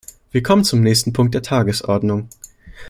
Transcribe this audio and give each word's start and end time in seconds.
Wir 0.31 0.41
kommen 0.41 0.63
zum 0.63 0.81
nächsten 0.81 1.13
Punkt 1.13 1.35
der 1.35 1.43
Tagesordnung. 1.43 2.29